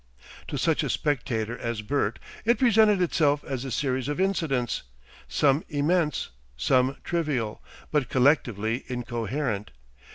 To 0.47 0.57
such 0.57 0.81
a 0.81 0.89
spectator 0.89 1.55
as 1.55 1.83
Bert 1.83 2.17
it 2.43 2.57
presented 2.57 3.03
itself 3.03 3.43
as 3.43 3.63
a 3.63 3.69
series 3.69 4.07
of 4.07 4.19
incidents, 4.19 4.81
some 5.27 5.63
immense, 5.69 6.29
some 6.57 6.97
trivial, 7.03 7.61
but 7.91 8.09
collectively 8.09 8.83
incoherent. 8.87 9.69